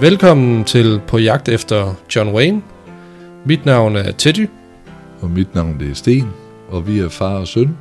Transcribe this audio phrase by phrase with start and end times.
[0.00, 2.62] Velkommen til På jagt efter John Wayne.
[3.44, 4.48] Mit navn er Teddy.
[5.20, 6.28] Og mit navn det er Sten,
[6.70, 7.76] og vi er far og søn.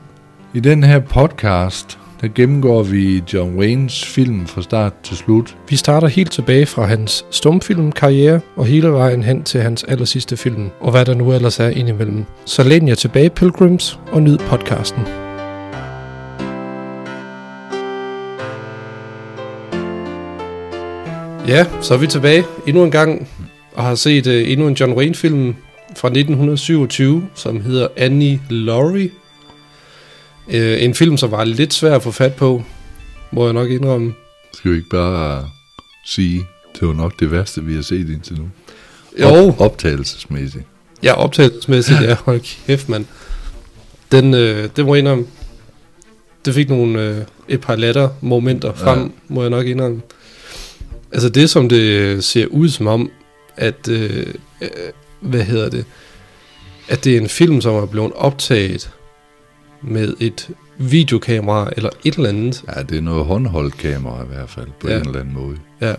[0.54, 5.58] I den her podcast, der gennemgår vi John Waynes film fra start til slut.
[5.70, 10.70] Vi starter helt tilbage fra hans stumfilmkarriere og hele vejen hen til hans allersidste film,
[10.80, 12.26] og hvad der nu ellers er indimellem.
[12.46, 15.27] Så læn jer tilbage, Pilgrims, og nyd podcasten.
[21.48, 23.28] Ja, så er vi tilbage endnu en gang
[23.74, 25.56] og har set uh, endnu en John Wayne-film
[25.98, 29.10] fra 1927, som hedder Annie Laurie.
[30.48, 32.64] Uh, en film, som var lidt svær at få fat på,
[33.32, 34.14] må jeg nok indrømme.
[34.54, 35.50] Skal vi ikke bare
[36.06, 36.42] sige,
[36.80, 38.50] det var nok det værste, vi har set indtil nu?
[39.22, 39.28] Jo.
[39.28, 40.64] Op- optagelsesmæssigt.
[41.04, 43.06] Ja, optagelsesmæssigt, ja, hold kæft, mand.
[44.12, 45.26] Den, øh, det må jeg indrømme,
[46.46, 49.08] det fik nogle, øh, et par latter momenter frem, Ja.
[49.28, 50.02] må jeg nok indrømme.
[51.12, 53.12] Altså det, som det ser ud som om,
[53.58, 54.28] at, øh,
[54.62, 54.70] øh,
[55.22, 55.86] hvad hedder det,
[56.90, 58.90] at det er en film, som er blevet optaget
[59.82, 62.64] med et videokamera eller et eller andet.
[62.76, 64.96] Ja, det er noget håndholdt kamera i hvert fald, på Ja.
[64.96, 65.58] en eller anden måde.
[65.82, 65.94] Ja.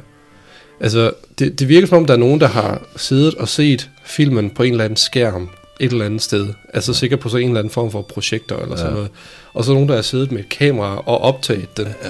[0.80, 4.50] Altså, det, det virker som om, der er nogen, der har siddet og set filmen
[4.50, 5.48] på en eller anden skærm
[5.80, 6.46] et eller andet sted.
[6.74, 8.94] Altså sikkert på så en eller anden form for projektor eller sådan Ja.
[8.94, 9.10] noget.
[9.52, 11.86] Og så nogen, der har siddet med et kamera og optaget den.
[11.86, 12.08] Ja.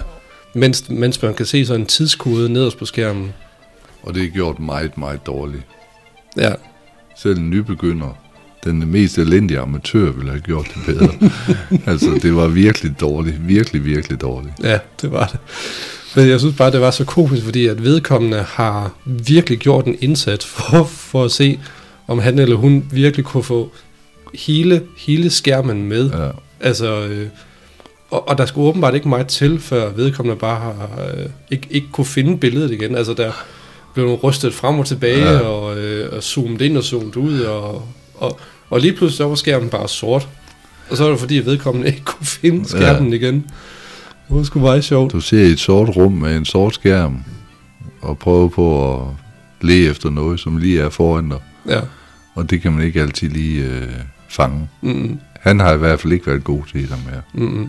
[0.55, 3.33] Mens, mens man kan se sådan en tidskode nederst på skærmen.
[4.03, 5.63] Og det er gjort meget, meget dårligt.
[6.37, 6.53] Ja,
[7.17, 8.19] Selv en nybegynder,
[8.65, 11.31] den mest elendige amatør, ville have gjort det bedre.
[11.93, 13.49] altså, det var virkelig dårligt.
[13.49, 14.55] Virkelig, virkelig dårligt.
[14.63, 15.39] ja, det var det.
[16.17, 19.97] Men jeg synes bare, det var så komisk, fordi at vedkommende har virkelig gjort en
[20.01, 21.61] indsats for, for at se,
[22.07, 23.73] om han eller hun virkelig kunne få
[24.35, 26.11] hele, hele skærmen med.
[26.11, 26.31] Ja.
[26.61, 27.27] Altså, øh,
[28.11, 31.87] og, og der skulle åbenbart ikke meget til, før vedkommende bare har øh, ikke, ikke
[31.93, 32.95] kunne finde billedet igen.
[32.95, 33.33] Altså, der
[33.95, 35.39] blev rystet frem og tilbage, Ja.
[35.39, 38.41] og, øh, og zoomet ind og zoomet ud, og, og,
[38.71, 40.29] og lige pludselig så var skærmen bare sort.
[40.91, 43.19] Og så var det fordi, at vedkommende ikke kunne finde skærmen ja.
[43.19, 43.35] igen.
[44.29, 45.13] Det var sgu meget sjovt.
[45.13, 47.25] Du ser et sort rum med en sort skærm,
[48.03, 49.07] og prøver på at
[49.61, 51.39] lede efter noget, som lige er foran dig.
[51.69, 51.81] Ja.
[52.35, 53.89] Og det kan man ikke altid lige øh,
[54.29, 54.69] fange.
[54.83, 57.43] Mm, Han har i hvert fald ikke været god til det med.
[57.47, 57.69] mm, mm.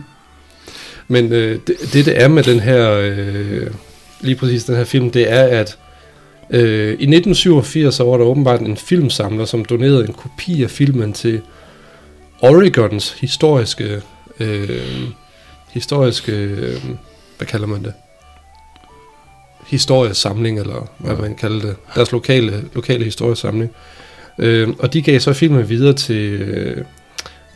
[1.10, 3.66] Men øh, det, det, det er med den her, øh,
[4.20, 5.78] lige præcis den her film, det er, at
[6.50, 11.12] øh, i 1987 så var der åbenbart en filmsamler, som donerede en kopi af filmen
[11.12, 11.40] til
[12.42, 14.02] Oregons historiske,
[14.40, 14.80] øh,
[15.70, 16.80] historiske, øh,
[17.38, 17.92] hvad kalder man det?
[19.66, 21.20] Historiesamling, eller hvad Ja.
[21.20, 21.76] man kalder det.
[21.94, 23.70] Deres lokale, lokale historiesamling.
[24.38, 26.84] Øh, og de gav så filmen videre til, øh,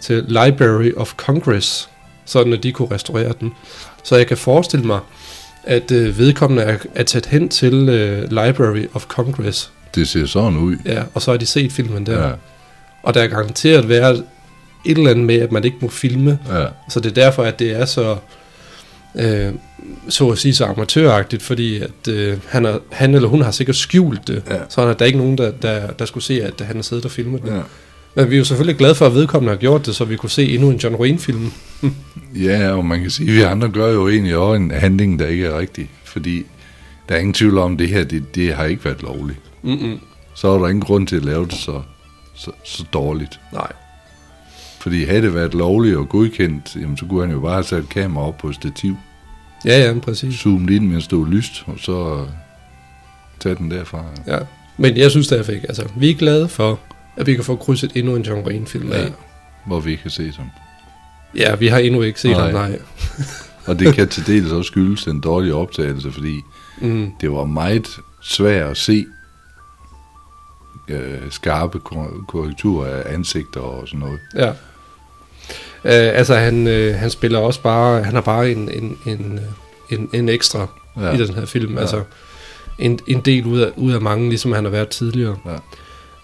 [0.01, 1.89] til Library of Congress,
[2.25, 3.53] sådan at de kunne restaurere den.
[4.03, 5.01] Så jeg kan forestille mig,
[5.65, 10.59] at øh, vedkommende er, er tæt hen til øh, Library of Congress, Det ser sådan
[10.59, 10.77] ud.
[10.87, 12.27] ja, og så har de set filmen der.
[12.29, 12.33] Ja.
[13.03, 14.25] Og der er garanteret været
[14.87, 17.59] et eller andet med, at man ikke må filme, ja, så det er derfor, at
[17.59, 18.17] det er så,
[19.15, 19.53] øh,
[20.09, 23.77] så at sige, så amatøragtigt, fordi at øh, han, er, han eller hun har sikkert
[23.77, 24.57] skjult det, Ja.
[24.69, 27.11] så er der ikke nogen, der, der, der skulle se, at han har siddet og
[27.11, 27.51] filmet det.
[27.53, 27.61] ja.
[28.15, 30.31] Men vi er jo selvfølgelig glade for, at vedkommende har gjort det, så vi kunne
[30.31, 31.53] se endnu en John Wayne-film.
[32.37, 35.27] Ja, og man kan sige, at vi andre gør jo egentlig også en handling, der
[35.27, 35.91] ikke er rigtig.
[36.05, 36.47] Fordi
[37.09, 39.39] der er ingen tvivl om, at det her, det, det har ikke været lovligt.
[39.63, 39.99] Mm-mm.
[40.35, 41.83] Så er der ingen grund til at lave det så,
[42.35, 43.41] så, så dårligt.
[43.53, 43.73] Nej.
[44.81, 47.89] Fordi havde det været lovligt og godkendt, jamen, så kunne han jo bare have sat
[47.89, 48.97] kamera op på et stativ,
[49.65, 50.35] Ja, ja, præcis.
[50.35, 52.29] zoomet ind, mens det var lyst, og så øh,
[53.41, 54.05] tage den derfra.
[54.27, 54.39] Ja.
[54.77, 56.81] Men jeg synes derfor ikke, altså, vi er glade for,
[57.17, 58.99] at vi kan få krydset endnu en John Wayne-film af.
[59.05, 59.09] Ja,
[59.67, 60.45] hvor vi ikke kan se dem.
[61.37, 62.41] Ja, vi har endnu ikke set Nej.
[62.51, 62.79] ham, nej.
[63.67, 66.41] Og det kan til dels også skyldes den dårlige optagelse, fordi
[66.81, 67.11] Mm.
[67.21, 67.89] det var meget
[68.23, 69.07] svært at se
[70.89, 74.19] øh, skarpe kor- korrekturer af ansigter og sådan noget.
[74.37, 74.49] Ja.
[74.51, 79.39] Uh, altså, han, uh, han spiller også bare, han har bare en, en, en,
[79.91, 80.67] øh, en, en ekstra
[80.97, 81.11] ja.
[81.11, 81.75] i den her film.
[81.75, 81.81] Ja.
[81.81, 82.03] Altså,
[82.79, 85.37] en, en del ud af, ud af mange, ligesom han har været tidligere.
[85.47, 85.57] Ja.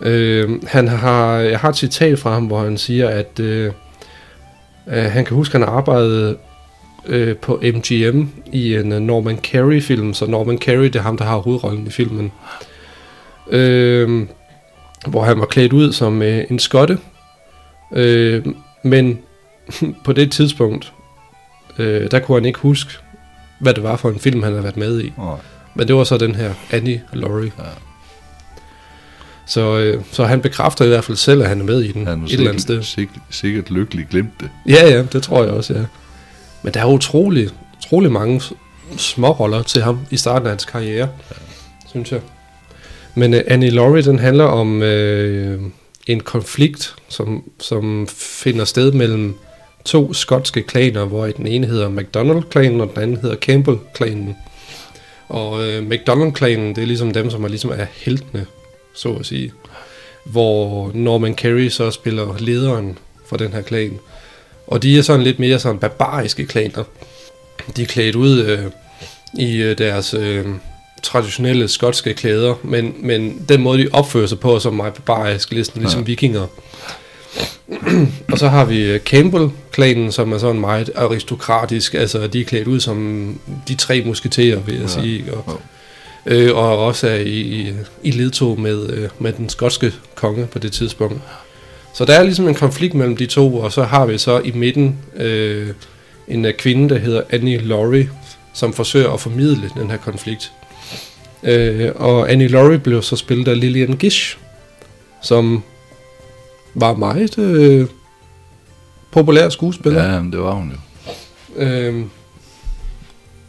[0.00, 3.72] Uh, han har, jeg har et citat fra ham, hvor han siger, at uh,
[4.86, 6.36] han kan huske, at han arbejdede
[7.08, 11.24] uh, på MGM i en uh, Norman Carey-film, så Norman Carey, det er ham, der
[11.24, 12.32] har hovedrollen i filmen.
[13.46, 14.26] Uh,
[15.06, 16.98] hvor han var klædt ud som uh, en skotte,
[17.90, 19.18] uh, men
[20.04, 20.92] på det tidspunkt,
[21.78, 22.98] øh, der kunne han ikke huske,
[23.58, 25.12] hvad det var for en film, han havde været med i.
[25.18, 25.36] Nej.
[25.74, 27.52] Men det var så den her Annie Laurie.
[27.58, 27.64] Ja.
[29.50, 32.06] Så, øh, så han bekræfter i hvert fald selv, at han er med i den
[32.06, 32.82] Han et eller andet sted.
[32.82, 34.50] sikkert, sikkert, sikkert lykkelig glemt det.
[34.68, 35.84] Ja, ja, det tror jeg også, ja.
[36.62, 37.48] Men der er utrolig,
[37.78, 38.52] utrolig mange s-
[38.96, 41.36] små roller til ham i starten af hans karriere, ja.
[41.88, 42.20] synes jeg.
[43.14, 45.70] Men uh, Annie Laurie, den handler om uh,
[46.06, 49.34] en konflikt, som, som finder sted mellem
[49.84, 54.36] to skotske klaner, hvor den ene hedder McDonald-klanen, og den anden hedder Campbell-klanen.
[55.28, 58.46] Og uh, McDonald-klanen, det er ligesom dem, som er, ligesom er heltene,
[58.94, 59.52] så at sige.
[60.24, 63.98] Hvor Norman Carey så spiller lederen for den her klan.
[64.66, 66.84] Og de er sådan lidt mere sådan barbariske klaner.
[67.76, 68.64] De er klædt ud øh,
[69.38, 70.46] i øh, deres øh,
[71.02, 75.50] traditionelle skotske klæder, men, men den måde, de opfører sig på, er som meget barbarisk,
[75.50, 76.46] ligesom, ligesom vikinger.
[78.32, 82.68] og så har vi øh, Campbell-klanen, som er sådan meget aristokratisk, altså de er klædt
[82.68, 83.38] ud som
[83.68, 84.88] de tre musketerer, vil jeg ja.
[84.88, 85.60] sige, og,
[86.30, 87.72] øh, og også er i, i,
[88.02, 91.20] i ledtog med, øh, med den skotske konge på det tidspunkt.
[91.94, 94.50] Så der er ligesom en konflikt mellem de to, og så har vi så i
[94.50, 95.68] midten øh,
[96.28, 98.10] en uh, kvinde, der hedder Annie Laurie,
[98.54, 100.52] som forsøger at formidle den her konflikt.
[101.42, 104.38] Øh, og Annie Laurie blev så spillet af Lillian Gish,
[105.22, 105.62] som
[106.74, 107.86] var meget øh,
[109.12, 110.04] populær skuespiller.
[110.04, 111.12] Ja, det var hun jo.
[111.56, 112.04] Øh,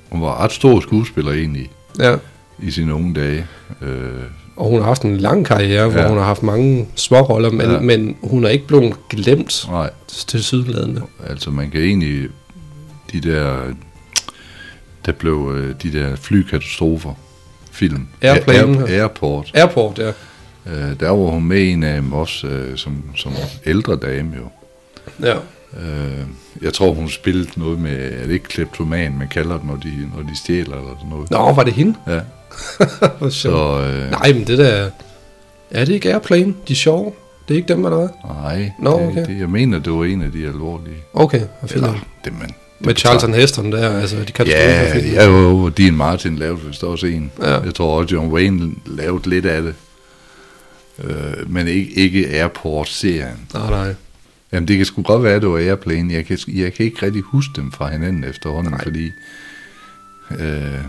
[0.09, 1.69] Hun var ret stor skuespiller egentlig
[1.99, 2.15] ja.
[2.61, 3.45] I sine unge dage.
[3.81, 4.11] Øh,
[4.55, 6.07] Og hun har haft en lang karriere, hvor Ja.
[6.07, 7.79] hun har haft mange små roller, men, Ja.
[7.79, 11.01] men hun er ikke blevet glemt nej, til sydladende.
[11.29, 12.29] altså man kan egentlig...
[13.11, 13.61] De der...
[15.05, 17.13] Der blev øh, de der flykatastrofer
[17.71, 18.07] film.
[18.21, 18.77] Airplane.
[18.89, 19.51] Air, Airport.
[19.53, 20.07] Airport, ja.
[20.65, 23.31] Øh, der var hun med en af dem også øh, som, som
[23.65, 24.47] ældre dame jo.
[25.27, 25.35] Ja,
[25.79, 26.25] Øh,
[26.61, 29.91] jeg tror, hun spillede noget med, er det ikke kleptoman, man kalder det, når de,
[30.15, 31.31] når de stjæler eller sådan noget.
[31.31, 31.95] Nå, var det hende?
[32.07, 32.19] Ja,
[33.17, 33.55] Hvor sjovt.
[33.55, 34.89] så øh, Nej, men det der...
[35.71, 36.53] Er det ikke Airplane?
[36.67, 37.11] De er sjove.
[37.47, 38.09] Det er ikke dem, eller hvad?
[38.25, 39.25] nej, Nå, det, okay.
[39.25, 40.95] det, jeg mener, det var en af de alvorlige.
[41.13, 41.73] Okay, hvad fint.
[41.73, 41.93] Eller,
[42.25, 46.35] det, man, det Med Charlton Heston der, altså de kan Ja, ja, jo, Dean Martin
[46.35, 47.31] lavede vist også en.
[47.41, 47.59] Ja.
[47.59, 49.73] Jeg tror også, John Wayne lavede lidt af det.
[51.03, 53.37] Øh, men ikke, ikke Airport-serien.
[53.53, 53.95] Nej, nej.
[54.51, 56.13] Jamen, det kan sgu godt være, at det var Airplane.
[56.13, 58.83] Jeg kan, jeg kan ikke rigtig huske dem fra hinanden efterhånden, Nej.
[58.83, 59.11] fordi...
[60.39, 60.79] Øh,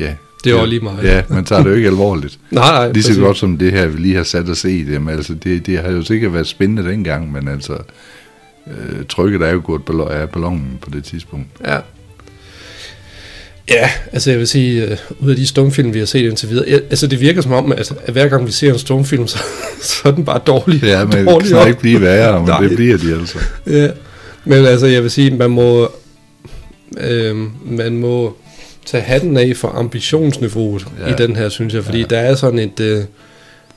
[0.00, 0.14] ja.
[0.44, 1.04] Det var lige meget.
[1.04, 2.38] Ja, man tager det jo ikke alvorligt.
[2.50, 2.92] Nej, nej.
[2.92, 3.22] Lige så præcis.
[3.22, 5.02] godt som det her, vi lige har sat os i det.
[5.02, 7.76] Men altså, det, det har jo sikkert været spændende dengang, men altså...
[8.66, 11.46] Øh, trykket er jo gået af ballonen på det tidspunkt.
[11.66, 11.78] Ja.
[13.70, 16.64] Ja, altså jeg vil sige, uh, ud af de stumfilm, vi har set indtil videre,
[16.68, 19.38] ja, altså det virker som om, at, at hver gang vi ser en stumfilm, så,
[19.82, 20.82] så er den bare dårlig.
[20.82, 21.68] Ja, men det dårlig kan op.
[21.68, 22.60] ikke blive værre, men Nej.
[22.60, 23.38] det bliver de altså.
[23.66, 23.88] Ja,
[24.44, 25.92] men altså jeg vil sige, man må,
[27.00, 28.36] øh, man må
[28.86, 31.08] tage hatten af for ambitionsniveauet Ja.
[31.08, 31.14] ja.
[31.14, 32.06] i den her, synes jeg, fordi Ja.
[32.10, 32.16] ja.
[32.16, 33.04] der er sådan et, øh,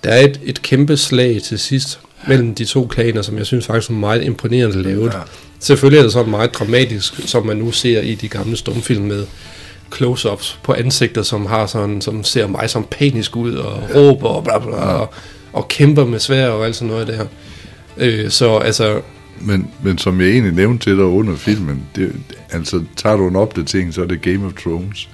[0.04, 3.66] der er et, et kæmpe slag til sidst mellem de to klaner, som jeg synes
[3.66, 5.14] faktisk er meget imponerende lavet.
[5.14, 5.18] Ja.
[5.18, 5.24] Ja.
[5.60, 9.26] Selvfølgelig er det sådan meget dramatisk, som man nu ser i de gamle stumfilm med
[9.96, 14.44] close-ups på ansigter, som har sådan, som ser meget som panisk ud, og råber og
[14.44, 14.82] bla bla, Ja.
[14.84, 15.14] og,
[15.54, 17.26] og kæmper med svær og alt sådan noget der.
[17.98, 19.02] Øh, så altså,
[19.42, 22.12] Men, men som jeg egentlig nævnte til dig under filmen, det,
[22.52, 25.10] altså tager du en opdatering, så er det Game of Thrones.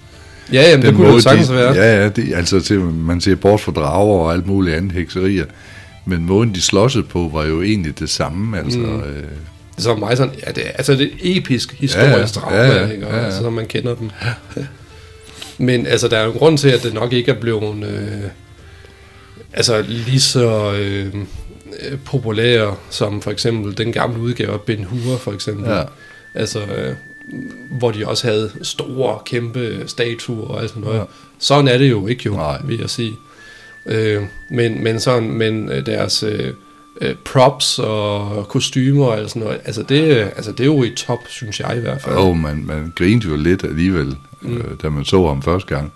[0.53, 1.73] ja, jamen, det kunne det jo sagtens de, være.
[1.73, 5.45] Ja, ja, det, altså til, man ser bort fra drager og alt muligt andet hekserier.
[6.05, 8.57] Men måden de slåssede på, var jo egentlig det samme.
[8.59, 8.99] Altså, mm.
[8.99, 12.42] øh, Det er så meget sådan, ja, det er, altså det er episk historisk Ja,
[12.42, 12.87] drama, Ja, ja.
[12.87, 13.06] ikke?
[13.06, 13.25] Ja, Og, ja.
[13.25, 14.09] Altså, som man kender dem.
[15.57, 18.30] Men altså, der er jo en grund til, at det nok ikke er blevet øh,
[19.53, 21.13] altså lige så øh,
[21.92, 25.71] øh, populær som for eksempel den gamle udgave af Ben Hur, for eksempel.
[25.71, 25.81] ja.
[26.33, 26.95] Altså, øh,
[27.69, 30.99] hvor de også havde store, kæmpe statuer og alt sådan noget.
[30.99, 31.04] Ja.
[31.40, 32.61] Sådan er det jo ikke jo, Nej.
[32.63, 33.13] vil jeg sige.
[33.85, 36.54] Øh, men, men, sådan, men øh, deres øh,
[37.02, 40.02] øh, props og kostymer og sådan noget, altså det,
[40.35, 42.16] altså det er jo i top, synes jeg i hvert fald.
[42.16, 44.57] Og man, man grinte jo lidt alligevel, mm.
[44.57, 45.94] øh, da man så ham første gang.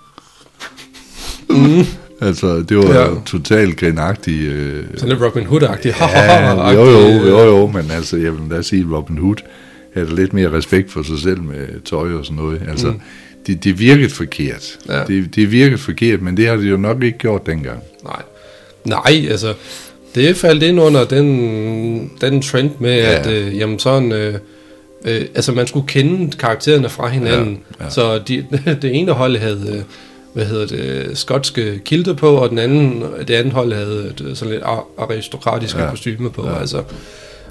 [1.50, 1.86] Mm.
[2.22, 3.08] Altså, det var Ja.
[3.26, 4.52] totalt grinagtigt.
[4.52, 5.96] Øh, Sådan lidt Robin Hood-agtigt.
[6.16, 9.36] ja, jo, jo, jo, jo, men altså, jeg vil da sige, at Robin Hood
[9.94, 12.62] havde lidt mere respekt for sig selv med tøj og sådan noget.
[12.70, 13.00] Altså, mm.
[13.48, 14.78] det, det virkede forkert.
[14.90, 15.04] Ja.
[15.08, 17.80] Det, det virkede forkert, men det har de jo nok ikke gjort dengang.
[18.04, 18.22] Nej.
[18.86, 19.54] Nej, altså,
[20.16, 23.20] det faldt ind under den, den trend med, ja.
[23.20, 24.34] at øh, jamen sådan, øh,
[25.06, 27.60] øh, altså man skulle kende karaktererne fra hinanden.
[27.80, 27.90] Ja, ja.
[27.90, 28.46] Så de,
[28.82, 29.82] det ene hold havde, øh,
[30.38, 34.36] hvad hedder det, skotske kilte på, og den anden, det andet hold havde et, øh,
[34.36, 35.84] sådan lidt ar- aristokratiske Ja.
[35.86, 35.90] ja.
[35.90, 36.48] kostyme på.
[36.48, 36.60] Ja.
[36.60, 36.84] Altså.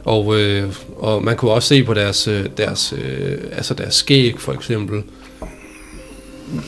[0.05, 0.65] Og, øh,
[0.97, 5.03] og man kunne også se på deres, øh, deres, øh, altså deres skæg, for eksempel.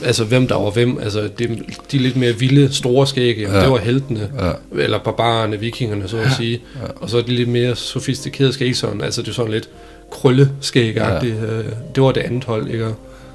[0.05, 0.99] Altså, hvem der var hvem.
[1.03, 1.59] Altså, de,
[1.93, 3.63] de lidt mere vilde, store skæg, jamen, Ja.
[3.63, 4.31] det var heltene.
[4.41, 4.83] Ja.
[4.83, 6.61] Eller barbarerne, vikingerne, så at sige.
[6.83, 6.87] Ja.
[6.97, 9.01] Og så de lidt mere sofistikerede skæg, sådan.
[9.01, 9.69] Altså, det er sådan lidt
[10.11, 11.19] krølleskæg ja.
[11.95, 12.89] Det var det andet hold, ikke?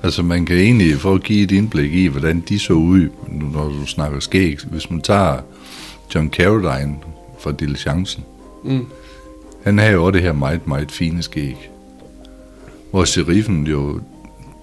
[0.04, 3.46] Altså, man kan egentlig, for at give et indblik i, hvordan de så ud, nu
[3.46, 5.38] når du snakker skæg, hvis man tager
[6.16, 6.96] John Carradine
[7.40, 8.24] fra Diligencen.
[8.64, 8.86] Mm.
[9.64, 11.70] Han havde jo også det her meget, meget fine skæg.
[12.92, 14.00] Hvor sheriffen jo,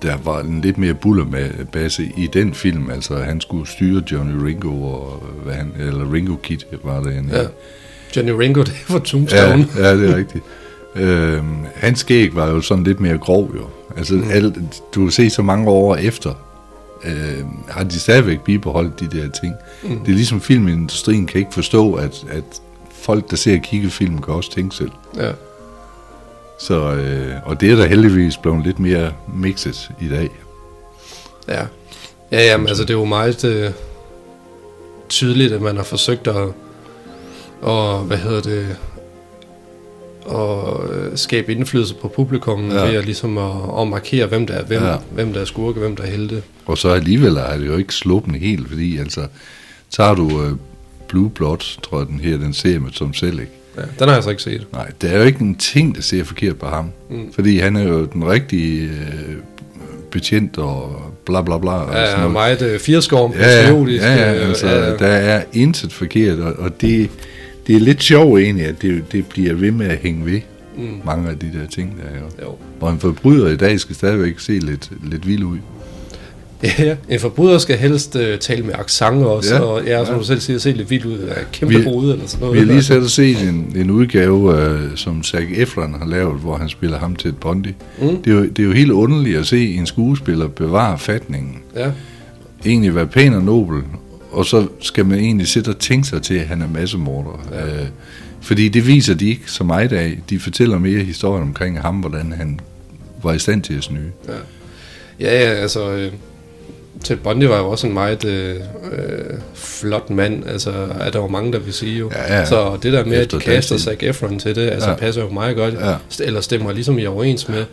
[0.02, 4.02] der var en lidt mere buller med base i den film, altså han skulle styre
[4.12, 7.14] Johnny Ringo, og hvad han, eller Ringo Kid var det.
[7.14, 7.42] Han, Ja.
[8.16, 9.68] Johnny Ringo, det fra Tombstone.
[9.76, 10.44] ja, ja, det er rigtigt.
[10.96, 13.64] Øhm, hans skæg var jo sådan lidt mere grov jo.
[13.96, 14.30] Altså, mm.
[14.30, 16.34] alt, du kan se så mange år efter,
[17.04, 19.54] øh, har de stadigvæk bibeholdt de der ting.
[19.82, 20.00] Mm.
[20.00, 22.44] Det er ligesom filmindustrien kan ikke forstå, at, at
[22.92, 24.90] folk, der ser og kigger film, kan også tænke selv.
[25.16, 25.32] ja.
[26.60, 30.30] Så, øh, og det er der heldigvis blevet lidt mere mixet i dag.
[31.48, 31.66] Ja,
[32.32, 33.70] ja jamen, altså det er jo meget øh,
[35.08, 36.48] tydeligt, at man har forsøgt at,
[37.62, 38.76] og, hvad hedder det,
[40.30, 42.84] at øh, skabe indflydelse på publikum Ja.
[42.86, 43.50] ved at, ligesom at,
[43.80, 44.94] at markere, hvem der er hvem, Ja.
[45.14, 46.42] hvem der er skurke, hvem der er helte.
[46.66, 49.20] Og så alligevel er det jo ikke sluppen helt, fordi altså,
[49.90, 50.50] tager du øh,
[51.08, 53.50] Blue Blood, tror jeg den her, den serie med Tom Selleck.
[53.76, 54.66] Ja, den har jeg så ikke set.
[54.72, 56.90] Nej, der er jo ikke en ting, der ser forkert på ham.
[57.10, 57.32] Mm.
[57.32, 59.34] Fordi han er jo den rigtige øh,
[60.10, 60.96] betjent og
[61.26, 61.70] bla bla bla.
[61.70, 62.32] og Ja, sådan ja noget.
[62.32, 64.96] meget øh, firskorm, ja, ja, ja, øh, altså, ja, ja.
[64.96, 67.10] der er intet forkert, og, og det,
[67.70, 70.40] det er lidt sjovt egentlig, at det, det bliver ved med at hænge ved,
[70.78, 70.86] Mm.
[71.04, 72.46] mange af de der ting, der er jo.
[72.50, 72.54] Jo.
[72.80, 75.58] Og en forbryder i dag skal stadigvæk se lidt, lidt vild ud.
[76.62, 80.18] Ja, en forbryder skal helst uh, tale med accent også, Ja, og ja, som ja.
[80.20, 81.18] du selv siger, se lidt vildt ud.
[81.18, 82.54] Ja, kæmpe Vi- hoved eller sådan noget.
[82.54, 86.56] Vi har lige og set en, en udgave, øh, som Zac Efron har lavet, hvor
[86.56, 87.74] han spiller ham til et Bondi.
[88.02, 88.22] Mm.
[88.22, 91.56] Det, er jo, det er jo helt underligt at se en skuespiller bevare fatningen.
[91.76, 91.90] Ja,
[92.66, 93.82] egentlig være pæn og nobel,
[94.32, 97.48] og så skal man egentlig sætte og tænke sig til, at han er massemorder.
[97.52, 97.66] Ja.
[97.66, 97.86] Øh,
[98.40, 100.18] fordi det viser de ikke så meget af.
[100.30, 102.60] De fortæller mere historien omkring ham, hvordan han
[103.22, 104.10] var i stand til at snyde.
[104.28, 104.34] ja,
[105.20, 105.90] ja, ja altså...
[105.90, 106.12] Øh,
[107.04, 108.56] Ted Bundy var jo også en meget øh,
[108.92, 110.70] øh, flot mand, altså
[111.00, 112.10] er der jo mange, der vil sige jo.
[112.14, 112.44] Ja, ja.
[112.44, 113.78] Så det der med, at Efter de kaster.
[113.78, 114.92] Zac Efron til det, altså Ja.
[114.94, 114.98] ja.
[114.98, 115.90] passer jo meget godt, Ja.
[115.90, 115.96] ja.
[116.20, 117.64] eller stemmer ligesom i overens med,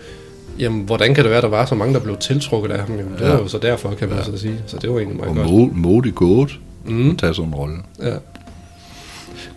[0.60, 2.98] jamen hvordan kan det være, at der var så mange, der blev tiltrukket af ham?
[2.98, 3.30] Jamen, det Ja.
[3.32, 4.24] var jo så derfor, kan man Ja.
[4.24, 4.56] så sige.
[4.68, 5.72] Så det var egentlig meget Og godt.
[5.72, 7.10] mo- modig gået Mm.
[7.10, 7.76] at tage sådan en rolle.
[8.04, 8.14] Ja.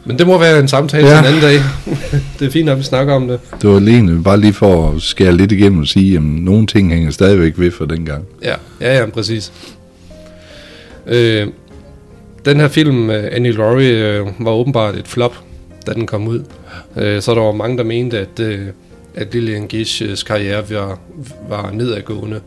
[0.05, 1.19] Men det må være en samtale Ja.
[1.19, 1.55] en anden dag.
[2.39, 3.41] det er fint, at vi snakker om det.
[3.63, 6.93] Det var lige, bare lige for at skære lidt igennem og sige, at nogle ting
[6.93, 8.25] hænger stadigvæk ved for dengang.
[8.43, 9.53] Ja, ja, ja, præcis.
[11.07, 11.47] Øh,
[12.45, 15.37] den her film, Annie Laurie, øh, var åbenbart et flop,
[15.87, 16.45] da den kom ud.
[16.97, 18.61] Øh, så der var mange, der mente, at, øh,
[19.15, 21.01] at Lillian Gish's karriere var,
[21.49, 22.41] var nedadgående.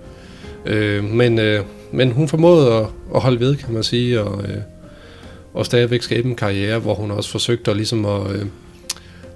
[0.66, 4.58] Øh, men, øh, men hun formåede at, at holde ved, kan man sige, og, øh,
[5.54, 8.46] og stadigvæk skabe en karriere, hvor hun også forsøgte at, ligesom at, øh,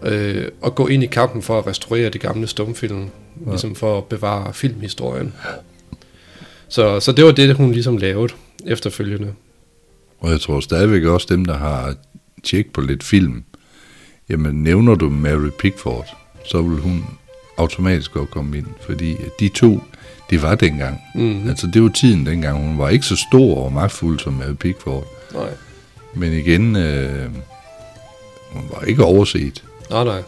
[0.03, 3.01] øh, at gå ind i kampen for at restaurere de gamle stumfilm,
[3.45, 3.49] ja.
[3.49, 5.33] ligesom for at bevare filmhistorien.
[6.69, 8.33] Så, så det var det, hun ligesom lavede
[8.65, 9.33] efterfølgende.
[10.19, 11.95] Og jeg tror stadigvæk også dem, der har
[12.43, 13.43] tjekket på lidt film,
[14.29, 17.05] jamen nævner du Mary Pickford, så vil hun
[17.57, 19.83] automatisk godt komme ind, fordi de to,
[20.29, 21.01] det var dengang.
[21.15, 21.49] Mm-hmm.
[21.49, 22.57] Altså det var tiden dengang.
[22.67, 25.49] Hun var ikke så stor og magtfuld som Mary Pickford, Nej.
[26.13, 27.25] men igen, øh,
[28.51, 29.63] hun var ikke overset.
[29.89, 30.21] Nej, nej.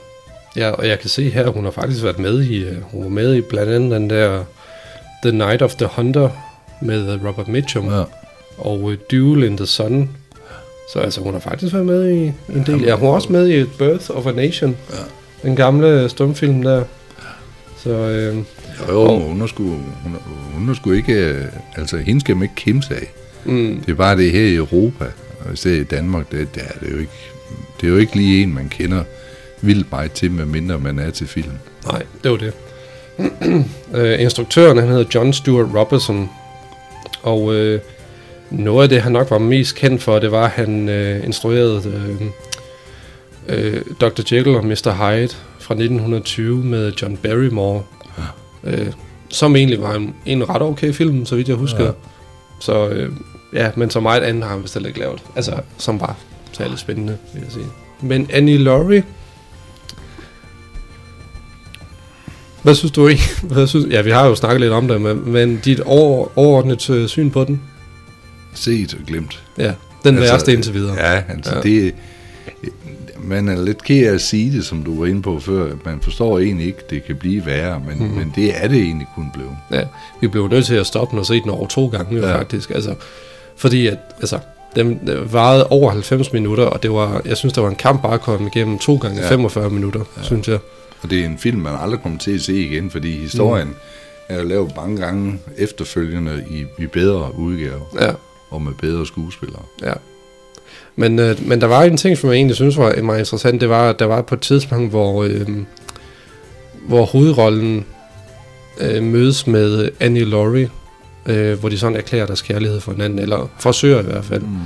[0.55, 3.03] Ja, og jeg kan se her, at hun har faktisk været med i, øh, hun
[3.03, 4.43] var med i blandt andet den der
[5.23, 6.29] The Night of the Hunter
[6.81, 8.03] med øh, Robert Mitchum ja.
[8.57, 10.09] Og uh, Duel in the Sun.
[10.93, 12.81] Så altså, hun har faktisk været med i en del.
[12.81, 14.77] Ja, hun er også med i Birth of a Nation.
[14.91, 14.95] Ja.
[15.43, 16.83] Den gamle stumfilm der.
[17.77, 18.37] Så øh,
[18.89, 20.19] Jo, jo, men hun er sgu, hun, er,
[20.53, 23.13] hun er sgu ikke, øh, altså hende skal man ikke kæmpe af.
[23.45, 25.05] mm, Det er bare det her i Europa,
[25.45, 27.11] og især i Danmark, det, det, er det, jo ikke,
[27.81, 29.03] det er jo ikke lige en, man kender
[29.61, 31.51] vildt meget til, medmindre man er til film.
[31.91, 32.53] nej, det var det.
[33.95, 36.29] øh, instruktøren, han hedder John Stewart Robertson.
[37.23, 37.79] Og øh,
[38.51, 41.81] noget af det, han nok var mest kendt for, det var, at han øh, instruerede
[41.87, 42.27] øh,
[43.49, 44.35] øh, Dr.
[44.35, 44.91] Jekyll og Mr.
[44.91, 47.83] Hyde fra 1920 med John Barrymore.
[48.63, 48.71] Ja.
[48.71, 48.91] Øh,
[49.29, 51.85] som egentlig var en, en ret okay film, så vidt jeg husker.
[51.85, 51.91] Ja.
[52.59, 53.11] Så øh,
[53.53, 55.21] ja, men så meget andet har han bestemt ikke lavet.
[55.35, 56.15] Altså, som var
[56.51, 57.65] særlig spændende, vil jeg sige.
[58.01, 59.03] Men Annie Laurie,
[62.63, 63.23] hvad synes du ikke?
[63.53, 66.89] Hvad synes, ja, vi har jo snakket lidt om det, men, men dit over, overordnet
[66.89, 67.61] øh, syn på den?
[68.53, 69.43] Set og glemt.
[69.57, 70.95] Ja, den altså, værste indtil videre.
[70.95, 71.57] Ja, altså Ja.
[71.57, 71.61] ja.
[71.61, 71.93] det...
[73.29, 75.73] Man er lidt ked af at sige det, som du var inde på før.
[75.85, 78.13] Man forstår egentlig ikke, det kan blive værre, men, mm.
[78.15, 79.51] men det er det egentlig kun blevet.
[79.71, 79.81] Ja,
[80.21, 82.37] vi blev nødt til at stoppe den og se den over to gange, Ja.
[82.37, 82.69] faktisk.
[82.69, 82.95] Altså,
[83.55, 84.39] fordi at, altså,
[84.75, 84.99] den
[85.31, 88.21] varede over 90 minutter, og det var, jeg synes, det var en kamp bare at
[88.21, 89.29] komme igennem to gange ja.
[89.29, 90.23] 45 minutter, ja.
[90.23, 90.59] synes jeg.
[91.01, 93.75] Og det er en film, man aldrig kommer til at se igen, fordi historien mm.
[94.29, 98.11] er jo lavet mange gange efterfølgende i, i bedre udgaver Ja,
[98.49, 99.61] og med bedre skuespillere.
[99.83, 99.93] ja.
[100.95, 103.69] Men, øh, men der var en ting, som jeg egentlig synes var meget interessant, det
[103.69, 105.47] var, at der var på et tidspunkt, hvor, øh,
[106.87, 107.85] hvor hovedrollen
[108.79, 110.69] øh, mødes med Annie Laurie,
[111.25, 114.41] øh, hvor de sådan erklærer deres kærlighed for hinanden, eller forsøger i hvert fald.
[114.41, 114.57] Mm.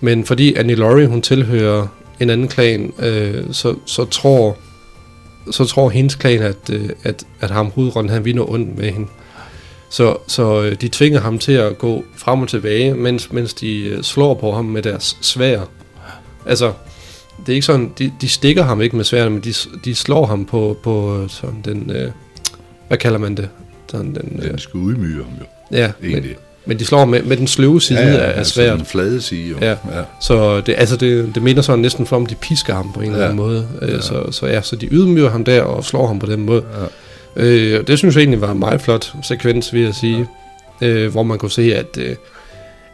[0.00, 1.86] Men fordi Annie Laurie, hun tilhører
[2.20, 4.56] en anden klan, øh, så, så tror
[5.50, 9.08] så tror hendes klan, at, øh, at, at ham hovedrollen, han vinder ondt med hende.
[9.90, 13.82] Så, så øh, de tvinger ham til at gå frem og tilbage, mens, mens de
[13.82, 15.60] øh, slår på ham med deres svær.
[16.46, 16.72] Altså,
[17.40, 20.26] det er ikke sådan, de, de stikker ham ikke med svær, men de, de slår
[20.26, 22.10] ham på, på sådan den, øh,
[22.88, 23.48] hvad kalder man det?
[23.90, 26.24] Sådan den, øh, den skal udmyge ham jo, ja, men,
[26.66, 28.78] men de slår med, med den sløve side ja, ja, af, af sværet.
[28.78, 29.56] den flade side jo.
[29.60, 29.70] Ja.
[29.70, 30.02] ja.
[30.20, 33.06] Så det, altså det, det minder sådan næsten for, om de pisker ham på en
[33.06, 33.12] ja.
[33.12, 33.68] eller anden måde.
[33.82, 34.00] Øh, ja.
[34.00, 36.64] Så, så, ja, så de ydmyger ham der og slår ham på den måde.
[36.80, 36.86] Ja.
[37.36, 40.26] Øh, det synes jeg egentlig var en meget flot sekvens, vil jeg sige.
[40.80, 40.88] Ja.
[40.88, 42.16] Øh, hvor man kunne se, at, øh,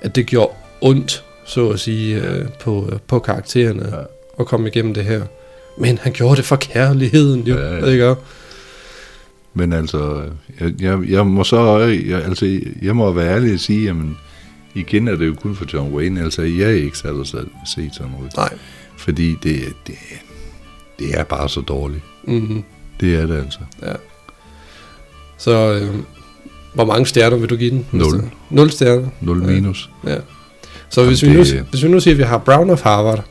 [0.03, 4.03] at det gjorde ondt, så at sige, øh, på, på karaktererne ja.
[4.41, 5.23] at komme igennem det her.
[5.79, 7.59] Men han gjorde det for kærligheden, jo.
[7.59, 7.87] Ja, ja.
[7.87, 8.15] Ikke?
[9.55, 10.23] Men altså,
[10.61, 14.19] jeg, jeg, jeg må så, jeg, altså, jeg må være ærlig at sige, jamen,
[14.75, 17.91] igen er det jo kun for John Wayne, altså jeg er ikke sat at se
[17.93, 18.37] sådan noget.
[18.37, 18.55] Nej.
[18.97, 19.95] Fordi det, det,
[20.99, 22.03] det er bare så dårligt.
[22.25, 22.65] Mm-hmm.
[23.01, 23.59] Det er det altså.
[23.83, 23.93] Ja.
[25.43, 25.95] Så øh,
[26.75, 27.87] hvor mange stjerner vil du give den?
[27.93, 28.31] Nul.
[28.51, 29.09] Nul stjerner?
[29.21, 29.91] Nul minus.
[30.05, 30.13] Ja.
[30.13, 30.19] ja.
[30.89, 33.25] Så Jamen hvis, vi nu, hvis vi nu siger, at vi har Brown of Harvard,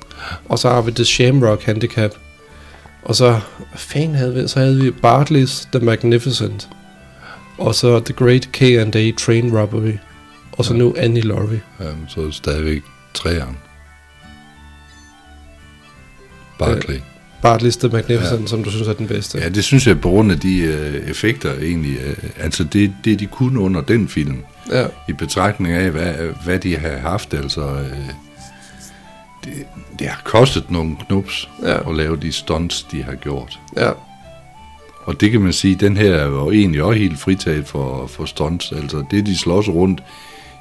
[0.49, 2.11] og så har vi The Shamrock Handicap,
[3.03, 4.47] og så, hvad fanden havde vi?
[4.47, 6.69] Så havde vi Bartley's The Magnificent.
[7.57, 9.93] Og så The Great K&A Train Robbery.
[10.51, 10.79] Og så ja.
[10.79, 11.61] nu Annie Laurie.
[11.79, 12.81] Ja, så er det stadigvæk
[13.13, 13.57] træeren.
[16.59, 16.95] Bartley.
[16.95, 17.01] Ja.
[17.45, 18.47] Bartley's The Magnificent, ja.
[18.47, 19.37] som du synes er den bedste.
[19.37, 21.97] Ja, det synes jeg på grund af de uh, effekter egentlig.
[21.97, 24.37] Uh, altså det, det de kunne under den film.
[24.71, 24.85] Ja.
[25.09, 26.13] I betragtning af, hvad,
[26.45, 27.33] hvad de har haft.
[27.33, 27.61] Altså...
[27.61, 28.13] Uh,
[29.45, 29.53] det,
[29.99, 31.89] det har kostet nogle knups ja.
[31.89, 33.59] at lave de stunts, de har gjort.
[33.77, 33.91] Ja.
[35.03, 38.25] Og det kan man sige, den her er jo egentlig også helt fritaget for, for
[38.25, 38.71] stunts.
[38.71, 40.03] Altså det, de slås rundt,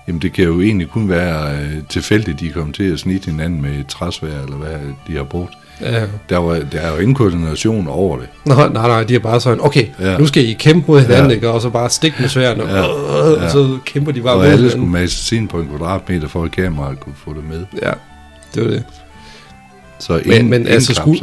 [0.08, 3.62] jamen det kan jo egentlig kun være øh, tilfældigt, de kommer til at snitte hinanden
[3.62, 5.54] med et træsvær, eller hvad de har brugt.
[5.80, 6.04] Ja.
[6.28, 8.28] Der, var, der er jo ingen koordination over det.
[8.44, 10.18] Nej, nej, nej, de er bare sådan, okay, ja.
[10.18, 11.34] nu skal I kæmpe mod hinanden, ja.
[11.34, 11.50] ikke?
[11.50, 12.80] og så bare stikke med sværene, ja.
[12.80, 13.44] og, ja.
[13.44, 16.44] og så kæmper de bare og mod alle skulle masse ind på en kvadratmeter, for
[16.44, 17.64] at kameraet kunne få det med.
[17.82, 17.92] Ja,
[18.54, 18.84] det var det.
[19.98, 21.14] Så men, men altså sku...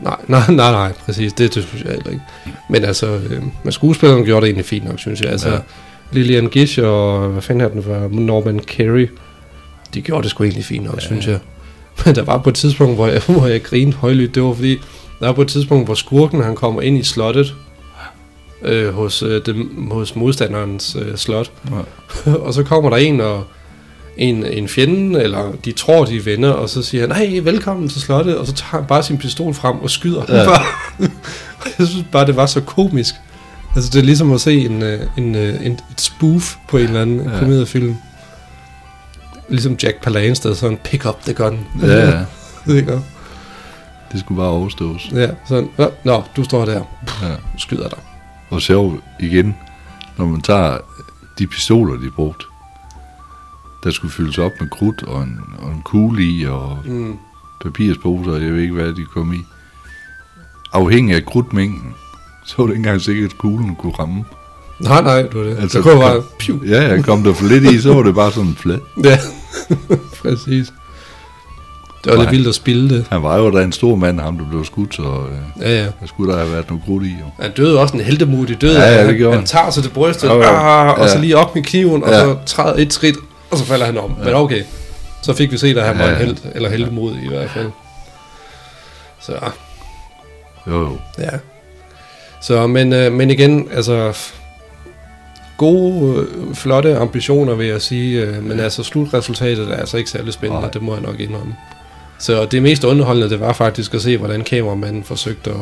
[0.00, 2.22] nej, nej, nej, nej, præcis, det, det synes jeg heller ikke.
[2.70, 5.30] Men altså, øh, men skuespilleren gjorde det egentlig fint nok, synes jeg.
[5.30, 5.58] Altså, ja.
[6.12, 9.10] Lillian Gish og, hvad fanden er den var, Norman Carey,
[9.94, 11.00] de gjorde det sgu egentlig fint nok, ja.
[11.00, 11.38] synes jeg.
[12.04, 14.80] Men der var på et tidspunkt, hvor jeg, hvor jeg grinede højlydt, det var fordi,
[15.20, 17.54] der var på et tidspunkt, hvor skurken han kommer ind i slottet,
[18.62, 21.52] øh, hos, øh, dem, hos modstanderens øh, slot.
[22.26, 22.32] Ja.
[22.46, 23.44] og så kommer der en og
[24.16, 27.88] en, en fjende, eller de tror, de er venner, og så siger han, hey, velkommen
[27.88, 30.22] til slottet, og så tager han bare sin pistol frem og skyder.
[30.28, 30.44] Ja.
[30.44, 30.64] Bare.
[31.78, 33.14] jeg synes bare, det var så komisk.
[33.76, 36.84] Altså, det er ligesom at se en, øh, en, øh, en, et spoof på en
[36.84, 37.38] eller anden ja.
[37.38, 37.96] komediefilm.
[39.48, 41.66] Ligesom Jack Palance, sådan, pick up the gun.
[41.82, 42.24] Ja, ja.
[42.66, 43.02] det
[44.12, 45.08] Det skulle bare overstås.
[45.12, 45.68] Ja, sådan,
[46.04, 46.82] nå, du står der,
[47.22, 47.34] ja.
[47.58, 47.98] skyder dig.
[48.50, 49.56] Og så igen,
[50.18, 50.78] når man tager
[51.38, 52.44] de pistoler, de brugte,
[53.84, 57.18] der skulle fyldes op med krudt og en, og en kugle i, og mm.
[57.62, 59.38] papirsposer, jeg ved ikke, hvad de kom i.
[60.72, 61.94] Afhængig af krudtmængden,
[62.44, 64.24] så var det ikke engang sikkert, at kuglen kunne ramme.
[64.80, 65.58] Nej, nej, det var det.
[65.58, 66.22] Altså, det kunne bare...
[66.38, 66.60] Piu.
[66.66, 68.80] Ja, ja, kom der for lidt i, så var det bare sådan flat.
[69.04, 69.18] Ja,
[70.22, 70.72] præcis.
[72.04, 73.06] Det var lidt vildt at spille det.
[73.10, 75.84] Han var jo da en stor mand, ham der blev skudt, så øh, ja, ja.
[75.84, 77.16] der skulle der have været noget krudt i.
[77.20, 77.42] Jo.
[77.42, 78.76] Han døde også en heldemodig død.
[78.76, 79.38] Ja, ja, det gjorde han.
[79.38, 80.90] Han tager sig til brystet, ja, ja.
[80.90, 82.08] Ah, og så lige op med kniven, ja.
[82.08, 83.16] og så træder et skridt,
[83.50, 84.14] og så falder han om.
[84.18, 84.24] Ja.
[84.24, 84.62] Men okay,
[85.22, 87.70] så fik vi set, at han ja, var en held, eller heldemod i hvert fald.
[89.20, 89.32] Så.
[90.66, 90.98] Jo, jo.
[91.18, 91.30] Ja.
[92.42, 94.12] Så, men, øh, men igen, altså,
[95.56, 100.32] gode, øh, flotte ambitioner, vil jeg sige, øh, men altså slutresultatet er altså ikke særlig
[100.32, 100.70] spændende, Nej.
[100.70, 101.54] det må jeg nok indrømme.
[102.18, 105.56] Så det mest underholdende, det var faktisk at se, hvordan kameramanden forsøgte at,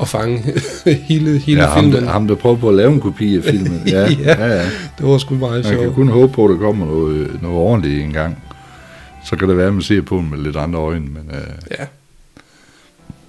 [0.00, 0.44] at fange
[1.08, 1.92] hele, hele ja, filmen.
[1.92, 3.82] Ham, der, ham, der prøvede på at lave en kopi af filmen.
[3.86, 4.64] Ja, ja, ja, ja.
[4.98, 5.78] det var sgu meget sjovt.
[5.78, 8.38] Man kan kun håbe på, at der kommer noget, noget ordentligt en gang.
[9.24, 11.06] Så kan det være, at man ser på den med lidt andre øjne.
[11.06, 11.84] Men, uh, ja.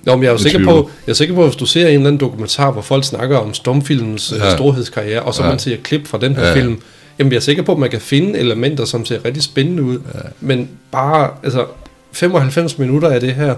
[0.06, 1.82] Nå, men jeg er jo sikker på, jeg er sikker på, at hvis du ser
[1.82, 4.56] en eller anden dokumentar, hvor folk snakker om stumfilmens øh, ja.
[4.56, 5.50] storhedskarriere, og så ja.
[5.50, 6.56] man ser klip fra den her ja.
[6.56, 6.82] film,
[7.20, 10.00] jamen jeg er sikker på, at man kan finde elementer, som ser rigtig spændende ud,
[10.16, 10.20] ja.
[10.40, 11.66] men bare, altså,
[12.12, 13.56] 95 minutter af det her,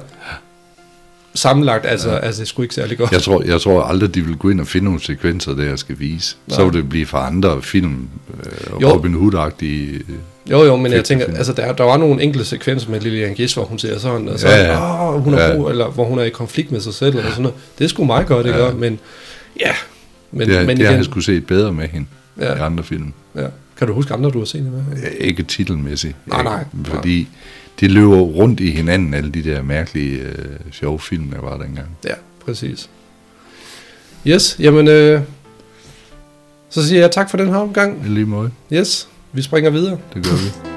[1.36, 2.18] sammenlagt, altså, ja.
[2.18, 3.12] altså det skulle ikke særlig godt.
[3.12, 5.80] Jeg tror, jeg tror aldrig, de vil gå ind og finde nogle sekvenser, der jeg
[5.80, 6.36] skal vise.
[6.48, 6.56] Nej.
[6.56, 8.08] Så vil det blive fra andre film,
[8.44, 10.04] øh, Robin Hood-agtige
[10.52, 13.56] Jo, jo, men jeg tænker, altså der, der var nogle enkelte sekvenser med Lilian Gish,
[13.58, 15.56] hvor hun siger sådan, og så, Ja, ja, hun er Ja.
[15.56, 17.58] brug, eller hvor hun er i konflikt med sig selv, eller sådan noget.
[17.80, 18.60] Det sgu meget godt, ikke?
[18.60, 18.72] Ja.
[18.72, 19.00] Men
[19.60, 19.72] ja,
[20.32, 22.08] men, det, men det igen, jeg skulle set bedre med hende
[22.40, 22.56] ja.
[22.56, 23.14] i andre film.
[23.36, 23.46] ja.
[23.78, 25.02] Kan du huske andre, du har set det med?
[25.04, 26.16] Ja, Ikke titelmæssigt.
[26.26, 26.64] Nej, nej.
[26.86, 27.28] Fordi
[27.80, 30.36] de løber rundt i hinanden, alle de der mærkelige øh,
[30.72, 31.88] sjove film, der var dengang.
[32.06, 32.14] Ja,
[32.46, 32.90] præcis.
[34.28, 35.22] Yes, jamen, øh,
[36.70, 38.04] så siger jeg tak for den her omgang.
[38.06, 38.52] I lige måde.
[38.74, 39.98] Yes, vi springer videre.
[40.14, 40.77] Det gør vi.